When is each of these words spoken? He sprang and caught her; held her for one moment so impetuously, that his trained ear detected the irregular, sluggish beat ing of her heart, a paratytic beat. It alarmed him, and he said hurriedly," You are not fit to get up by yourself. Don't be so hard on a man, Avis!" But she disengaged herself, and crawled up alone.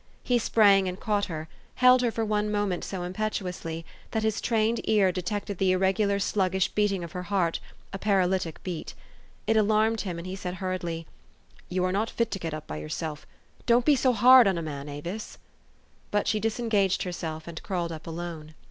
He 0.23 0.39
sprang 0.39 0.87
and 0.87 0.99
caught 0.99 1.25
her; 1.25 1.47
held 1.75 2.01
her 2.01 2.09
for 2.09 2.25
one 2.25 2.51
moment 2.51 2.83
so 2.83 3.03
impetuously, 3.03 3.85
that 4.09 4.23
his 4.23 4.41
trained 4.41 4.81
ear 4.89 5.11
detected 5.11 5.59
the 5.59 5.73
irregular, 5.73 6.17
sluggish 6.17 6.69
beat 6.69 6.91
ing 6.91 7.03
of 7.03 7.11
her 7.11 7.21
heart, 7.21 7.59
a 7.93 7.99
paratytic 7.99 8.63
beat. 8.63 8.95
It 9.45 9.57
alarmed 9.57 10.01
him, 10.01 10.17
and 10.17 10.25
he 10.25 10.35
said 10.35 10.55
hurriedly," 10.55 11.05
You 11.69 11.85
are 11.85 11.91
not 11.91 12.09
fit 12.09 12.31
to 12.31 12.39
get 12.39 12.51
up 12.51 12.65
by 12.65 12.77
yourself. 12.77 13.27
Don't 13.67 13.85
be 13.85 13.95
so 13.95 14.11
hard 14.11 14.47
on 14.47 14.57
a 14.57 14.63
man, 14.63 14.89
Avis!" 14.89 15.37
But 16.09 16.27
she 16.27 16.39
disengaged 16.39 17.03
herself, 17.03 17.47
and 17.47 17.61
crawled 17.61 17.91
up 17.91 18.07
alone. 18.07 18.55